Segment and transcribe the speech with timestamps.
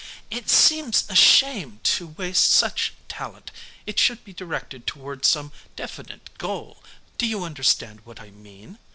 [0.31, 3.51] "It seems a shame to waste such talent;
[3.85, 6.81] it should be directed toward some definite goal.
[7.19, 8.79] Do you understand what I mean?